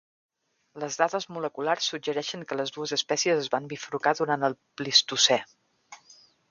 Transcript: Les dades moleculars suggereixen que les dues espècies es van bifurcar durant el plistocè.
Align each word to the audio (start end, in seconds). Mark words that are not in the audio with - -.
Les 0.83 0.95
dades 1.01 1.27
moleculars 1.35 1.91
suggereixen 1.93 2.47
que 2.51 2.57
les 2.63 2.73
dues 2.79 2.97
espècies 2.99 3.45
es 3.45 3.53
van 3.57 3.71
bifurcar 3.75 4.19
durant 4.23 4.51
el 4.51 4.61
plistocè. 4.83 5.41